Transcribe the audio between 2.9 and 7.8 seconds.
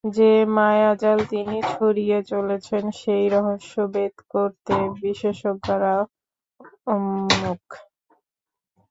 সেই রহস্য ভেদ করতে বিশেষজ্ঞরা উন্মুখ।